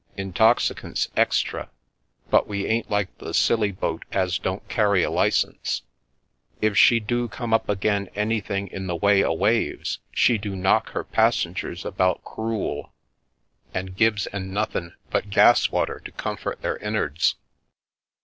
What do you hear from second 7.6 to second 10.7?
agen anything in the way o' waves she do